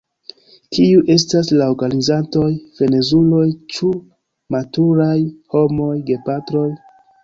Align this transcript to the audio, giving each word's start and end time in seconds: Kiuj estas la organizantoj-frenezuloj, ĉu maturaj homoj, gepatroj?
Kiuj 0.77 1.03
estas 1.15 1.51
la 1.59 1.67
organizantoj-frenezuloj, 1.73 3.45
ĉu 3.77 3.93
maturaj 4.59 5.17
homoj, 5.57 5.97
gepatroj? 6.13 6.71